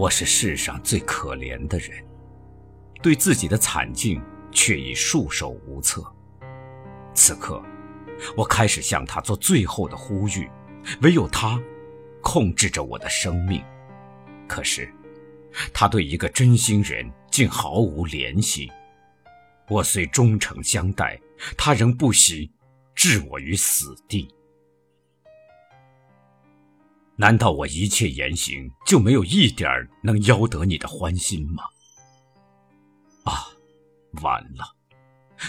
[0.00, 2.02] 我是世上最可怜的人，
[3.02, 4.18] 对自己的惨境
[4.50, 6.02] 却已束手无策。
[7.12, 7.62] 此刻，
[8.34, 10.48] 我开始向他做最后的呼吁，
[11.02, 11.60] 唯有他
[12.22, 13.62] 控制着我的生命。
[14.48, 14.90] 可是，
[15.70, 18.72] 他对一个真心人竟毫无怜惜。
[19.68, 21.20] 我虽忠诚相待，
[21.58, 22.50] 他仍不惜
[22.94, 24.34] 置我于死地。
[27.20, 29.68] 难道我一切言行就没有一点
[30.02, 31.64] 能邀得你的欢心吗？
[33.24, 33.46] 啊，
[34.22, 34.74] 完了，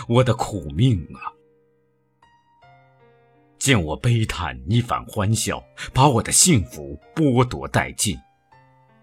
[0.09, 1.31] 我的苦命啊！
[3.57, 8.19] 见我悲叹，你反欢笑，把我的幸福剥夺殆尽。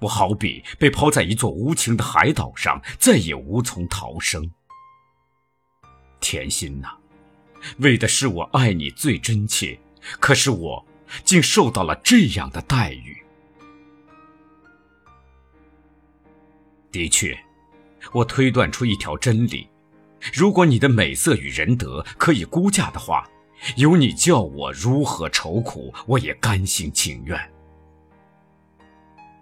[0.00, 4.52] 我好比被抛在一座无情的海岛上，再也无从逃生。
[6.20, 6.88] 甜心呐，
[7.78, 9.80] 为的是我爱你最真切，
[10.20, 10.84] 可是我。
[11.24, 13.16] 竟受到了这样的待遇。
[16.90, 17.38] 的确，
[18.12, 19.68] 我推断出一条真理：
[20.32, 23.28] 如果你的美色与仁德可以估价的话，
[23.76, 27.38] 有你叫我如何愁苦，我也甘心情愿。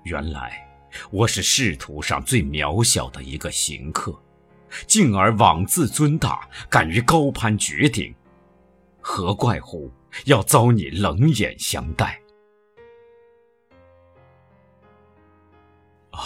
[0.05, 0.67] 原来
[1.11, 4.19] 我是仕途上最渺小的一个行客，
[4.87, 8.15] 进而妄自尊大，敢于高攀绝顶，
[9.01, 9.93] 何怪乎？
[10.25, 12.21] 要遭你冷眼相待
[16.11, 16.21] 啊！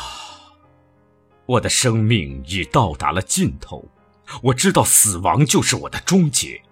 [1.47, 3.89] 我的生命已到达了尽头，
[4.43, 6.63] 我知道死亡就是我的终结，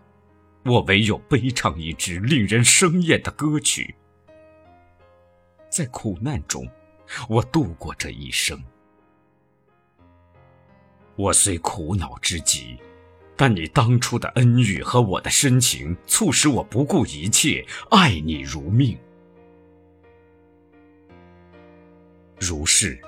[0.65, 3.95] 我唯有悲唱一支令人生厌的歌曲，
[5.69, 6.67] 在苦难中，
[7.29, 8.63] 我度过这一生。
[11.17, 12.79] 我虽苦恼之极。
[13.39, 18.99] 但你当初的恩遇和我的深情，促使我不顾一切爱你如命。
[22.41, 23.01] 如是，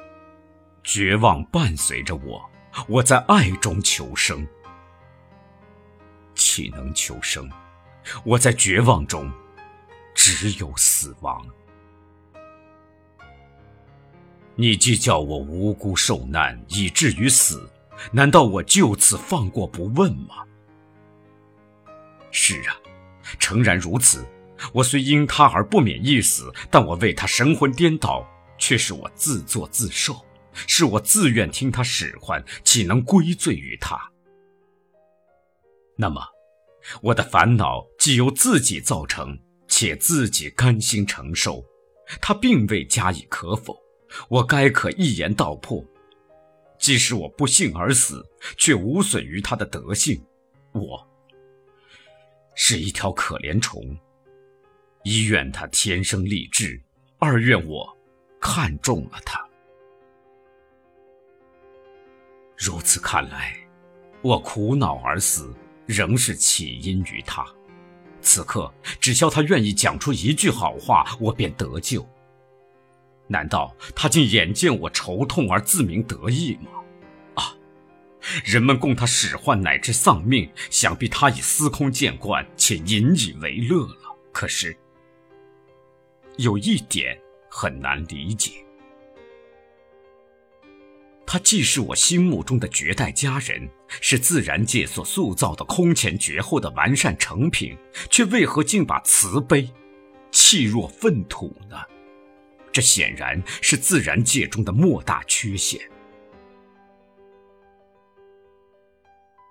[0.84, 2.48] 绝望伴随着我，
[2.88, 4.46] 我在爱中求生。
[6.36, 7.50] 岂能求生？
[8.24, 9.28] 我在绝望中，
[10.14, 11.44] 只有死亡。
[14.54, 17.68] 你既叫我无辜受难，以至于死。
[18.12, 20.44] 难道我就此放过不问吗？
[22.30, 22.76] 是啊，
[23.38, 24.24] 诚然如此。
[24.72, 28.26] 我虽因他而不免一死，但我为他神魂颠倒，
[28.58, 33.98] 却是我自作自受，是我自愿听他使唤，岂能归罪于他？
[35.96, 36.22] 那么，
[37.00, 41.64] 我的烦恼既由自己造成，且自己甘心承受，
[42.20, 43.74] 他并未加以可否，
[44.28, 45.82] 我该可一言道破。
[46.80, 48.26] 即使我不幸而死，
[48.56, 50.20] 却无损于他的德性。
[50.72, 51.06] 我
[52.54, 53.96] 是一条可怜虫，
[55.04, 56.82] 一愿他天生丽质，
[57.18, 57.86] 二愿我
[58.40, 59.46] 看中了他。
[62.56, 63.54] 如此看来，
[64.22, 65.54] 我苦恼而死，
[65.84, 67.46] 仍是起因于他。
[68.22, 72.06] 此刻，只需他愿意讲出一句好话，我便得救。
[73.30, 76.70] 难道他竟眼见我愁痛而自鸣得意吗？
[77.36, 77.54] 啊！
[78.44, 84.16] 人们供他使唤乃至丧命，想必他已司空见惯且引以为乐了。
[84.32, 84.76] 可是
[86.38, 87.16] 有一点
[87.48, 88.64] 很难理解：
[91.24, 93.70] 他既是我心目中的绝代佳人，
[94.00, 97.78] 是自然界所塑造的空前绝后的完善成品，
[98.10, 99.70] 却为何竟把慈悲
[100.32, 101.76] 弃若粪土呢？
[102.72, 105.80] 这显然是自然界中的莫大缺陷。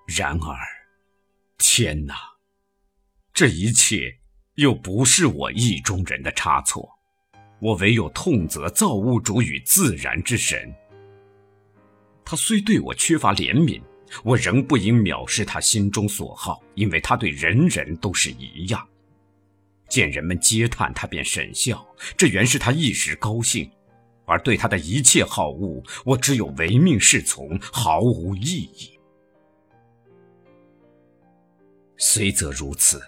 [0.08, 0.58] 然而，
[1.58, 2.16] 天哪，
[3.34, 4.18] 这一切
[4.56, 6.90] 又不是我意中人的差错，
[7.60, 10.74] 我唯有痛责造物主与自然之神。
[12.26, 13.82] 他虽对我缺乏怜悯，
[14.24, 18.88] 我仍不应藐视他心中所好，因为他对人人都是一样。
[19.90, 23.68] 见人们嗟叹，他便沈笑，这原是他一时高兴；
[24.26, 28.92] 而对他的一切好恶，我只有唯命是从，毫无意义。
[31.98, 33.02] 虽则如此，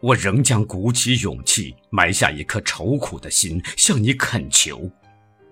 [0.00, 4.88] 我仍将鼓起勇气，埋下一颗愁苦的心，向你恳求，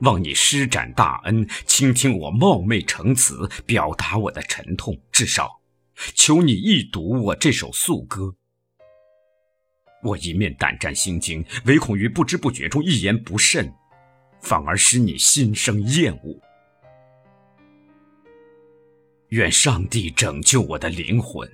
[0.03, 4.97] 望你施展大恩，倾听我冒昧陈词，表达我的沉痛。
[5.11, 5.61] 至少，
[6.15, 8.37] 求你一读我这首素歌。
[10.07, 13.71] 我一面胆战心惊，唯恐于不知不觉中一言不慎，
[14.41, 16.41] 反而使你心生厌恶。
[19.31, 21.47] 愿上帝拯救我的灵魂。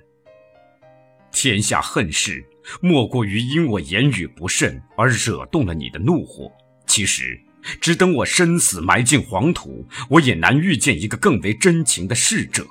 [1.31, 2.45] 天下恨事，
[2.79, 6.51] 莫过于因我言语不慎而惹动了你的怒火。
[6.85, 7.41] 其实
[7.81, 12.63] 只等我生死埋进黄土，我也难遇见一个更为真情的逝者。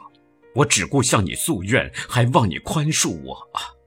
[0.55, 3.82] 我只顾向你诉怨，还望你宽恕我啊！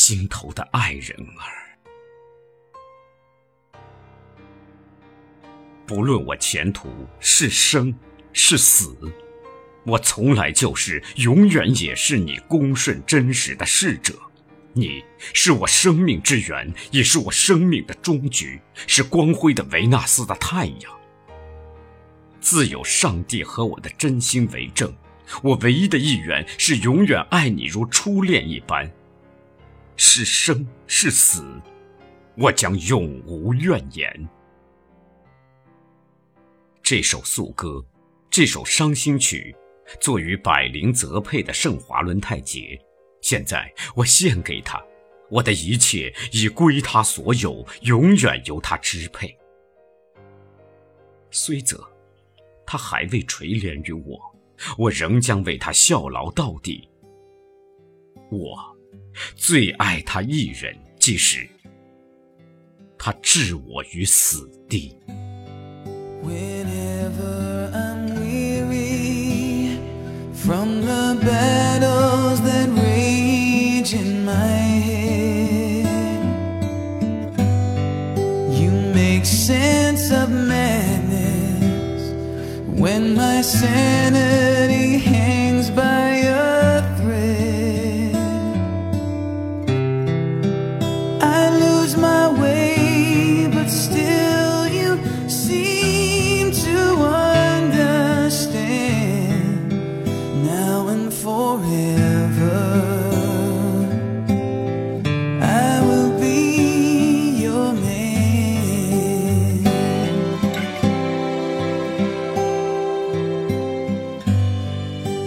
[0.00, 1.10] 心头的爱人
[1.40, 1.74] 儿，
[5.84, 7.92] 不论我前途是生
[8.32, 8.96] 是死，
[9.84, 14.14] 我从来就是，永远也是你恭顺真实的侍者。
[14.72, 15.04] 你
[15.34, 20.92] 是我生命之源，也是我生命的终局，是光辉的维纳斯的太阳。
[22.40, 24.96] 自有上帝和我的真心为证，
[25.42, 28.88] 我唯一的意愿是永远爱你如初恋一般。
[30.00, 31.44] 是生是死，
[32.36, 34.28] 我将永无怨言。
[36.80, 37.84] 这首素歌，
[38.30, 39.54] 这首伤心曲，
[40.00, 42.80] 作于百灵泽佩的圣华伦泰节。
[43.22, 44.80] 现在我献给他，
[45.28, 49.36] 我的一切已归他所有，永远由他支配。
[51.32, 51.84] 虽则
[52.64, 54.16] 他还未垂怜于我，
[54.78, 56.88] 我仍将为他效劳到底。
[58.30, 58.77] 我
[59.36, 61.48] 最爱他一人，即使
[62.98, 64.96] 他置我于死地。
[79.48, 82.12] sense of madness
[82.78, 86.07] when my sanity hangs by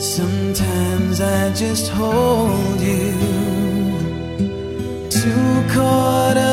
[0.01, 3.13] Sometimes I just hold you
[5.12, 6.50] too caught up.